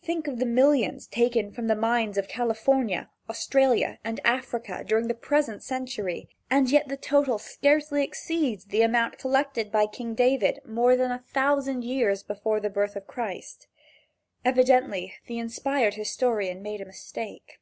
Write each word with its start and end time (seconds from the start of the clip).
Think 0.00 0.28
of 0.28 0.38
the 0.38 0.46
millions 0.46 1.08
taken 1.08 1.50
from 1.50 1.66
the 1.66 1.74
mines 1.74 2.16
of 2.16 2.28
California, 2.28 3.10
Australia 3.28 3.98
and 4.04 4.20
Africa 4.24 4.84
during 4.86 5.08
the 5.08 5.12
present 5.12 5.60
century 5.60 6.28
and 6.48 6.70
yet 6.70 6.86
the 6.86 6.96
total 6.96 7.36
scarcely 7.36 8.04
exceeds 8.04 8.66
the 8.66 8.82
amount 8.82 9.18
collected 9.18 9.72
by 9.72 9.86
King 9.86 10.14
David 10.14 10.60
more 10.64 10.94
than 10.94 11.10
a 11.10 11.24
thousand 11.34 11.82
years 11.82 12.22
before 12.22 12.60
the 12.60 12.70
birth 12.70 12.94
of 12.94 13.08
Christ. 13.08 13.66
Evidently 14.44 15.14
the 15.26 15.40
inspired 15.40 15.94
historian 15.94 16.62
made 16.62 16.80
a 16.80 16.84
mistake. 16.86 17.58